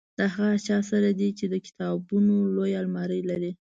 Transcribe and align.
د 0.17 0.19
هغه 0.33 0.49
چا 0.67 0.77
سره 0.89 1.09
دی 1.19 1.29
چې 1.37 1.45
د 1.49 1.55
کتابونو 1.65 2.35
لویه 2.55 2.77
المارۍ 2.83 3.21
لري. 3.29 3.51